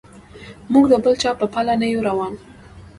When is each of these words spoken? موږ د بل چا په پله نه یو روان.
موږ 0.71 0.85
د 0.91 0.93
بل 1.03 1.13
چا 1.21 1.31
په 1.39 1.45
پله 1.53 1.73
نه 1.81 1.87
یو 1.93 2.01
روان. 2.09 2.33